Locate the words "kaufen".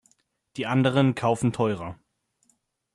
1.13-1.53